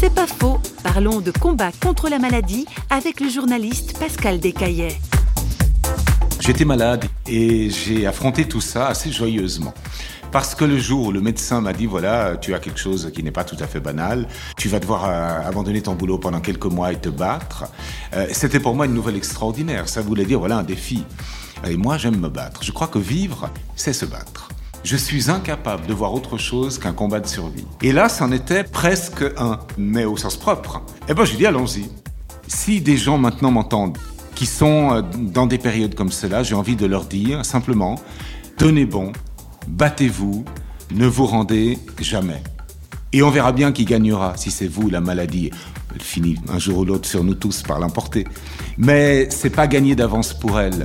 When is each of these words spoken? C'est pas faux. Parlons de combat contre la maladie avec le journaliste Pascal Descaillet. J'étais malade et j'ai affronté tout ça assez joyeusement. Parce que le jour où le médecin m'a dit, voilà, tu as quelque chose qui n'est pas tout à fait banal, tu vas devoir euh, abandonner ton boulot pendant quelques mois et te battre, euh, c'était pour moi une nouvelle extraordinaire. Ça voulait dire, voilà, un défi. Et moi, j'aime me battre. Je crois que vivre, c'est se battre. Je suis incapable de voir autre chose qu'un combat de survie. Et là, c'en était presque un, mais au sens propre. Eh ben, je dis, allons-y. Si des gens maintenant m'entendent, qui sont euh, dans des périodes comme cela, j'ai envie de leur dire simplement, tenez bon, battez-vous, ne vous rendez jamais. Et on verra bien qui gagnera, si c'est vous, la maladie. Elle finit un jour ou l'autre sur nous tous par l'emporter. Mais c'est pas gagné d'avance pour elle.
C'est 0.00 0.14
pas 0.14 0.28
faux. 0.28 0.60
Parlons 0.84 1.20
de 1.20 1.32
combat 1.32 1.72
contre 1.72 2.08
la 2.08 2.20
maladie 2.20 2.66
avec 2.88 3.18
le 3.18 3.28
journaliste 3.28 3.98
Pascal 3.98 4.38
Descaillet. 4.38 4.96
J'étais 6.38 6.64
malade 6.64 7.06
et 7.26 7.68
j'ai 7.68 8.06
affronté 8.06 8.46
tout 8.46 8.60
ça 8.60 8.86
assez 8.86 9.10
joyeusement. 9.10 9.74
Parce 10.30 10.54
que 10.54 10.64
le 10.64 10.78
jour 10.78 11.06
où 11.06 11.10
le 11.10 11.20
médecin 11.20 11.60
m'a 11.60 11.72
dit, 11.72 11.86
voilà, 11.86 12.36
tu 12.36 12.54
as 12.54 12.60
quelque 12.60 12.78
chose 12.78 13.10
qui 13.12 13.24
n'est 13.24 13.32
pas 13.32 13.42
tout 13.42 13.56
à 13.58 13.66
fait 13.66 13.80
banal, 13.80 14.28
tu 14.56 14.68
vas 14.68 14.78
devoir 14.78 15.06
euh, 15.06 15.48
abandonner 15.48 15.82
ton 15.82 15.94
boulot 15.94 16.18
pendant 16.18 16.40
quelques 16.40 16.66
mois 16.66 16.92
et 16.92 16.96
te 16.96 17.08
battre, 17.08 17.64
euh, 18.14 18.28
c'était 18.30 18.60
pour 18.60 18.76
moi 18.76 18.86
une 18.86 18.94
nouvelle 18.94 19.16
extraordinaire. 19.16 19.88
Ça 19.88 20.00
voulait 20.00 20.26
dire, 20.26 20.38
voilà, 20.38 20.58
un 20.58 20.62
défi. 20.62 21.04
Et 21.66 21.76
moi, 21.76 21.98
j'aime 21.98 22.20
me 22.20 22.28
battre. 22.28 22.62
Je 22.62 22.70
crois 22.70 22.86
que 22.86 23.00
vivre, 23.00 23.50
c'est 23.74 23.92
se 23.92 24.04
battre. 24.04 24.37
Je 24.90 24.96
suis 24.96 25.30
incapable 25.30 25.86
de 25.86 25.92
voir 25.92 26.14
autre 26.14 26.38
chose 26.38 26.78
qu'un 26.78 26.94
combat 26.94 27.20
de 27.20 27.26
survie. 27.26 27.66
Et 27.82 27.92
là, 27.92 28.08
c'en 28.08 28.32
était 28.32 28.64
presque 28.64 29.22
un, 29.36 29.58
mais 29.76 30.06
au 30.06 30.16
sens 30.16 30.38
propre. 30.38 30.80
Eh 31.10 31.12
ben, 31.12 31.26
je 31.26 31.36
dis, 31.36 31.44
allons-y. 31.44 31.90
Si 32.46 32.80
des 32.80 32.96
gens 32.96 33.18
maintenant 33.18 33.50
m'entendent, 33.50 33.98
qui 34.34 34.46
sont 34.46 34.94
euh, 34.94 35.02
dans 35.18 35.44
des 35.44 35.58
périodes 35.58 35.94
comme 35.94 36.10
cela, 36.10 36.42
j'ai 36.42 36.54
envie 36.54 36.74
de 36.74 36.86
leur 36.86 37.04
dire 37.04 37.44
simplement, 37.44 38.00
tenez 38.56 38.86
bon, 38.86 39.12
battez-vous, 39.66 40.46
ne 40.94 41.06
vous 41.06 41.26
rendez 41.26 41.78
jamais. 42.00 42.42
Et 43.12 43.22
on 43.22 43.28
verra 43.28 43.52
bien 43.52 43.72
qui 43.72 43.84
gagnera, 43.84 44.38
si 44.38 44.50
c'est 44.50 44.68
vous, 44.68 44.88
la 44.88 45.02
maladie. 45.02 45.50
Elle 45.94 46.00
finit 46.00 46.36
un 46.48 46.58
jour 46.58 46.78
ou 46.78 46.84
l'autre 46.86 47.06
sur 47.06 47.22
nous 47.24 47.34
tous 47.34 47.60
par 47.60 47.78
l'emporter. 47.78 48.26
Mais 48.78 49.28
c'est 49.28 49.50
pas 49.50 49.66
gagné 49.66 49.94
d'avance 49.94 50.32
pour 50.32 50.58
elle. 50.58 50.84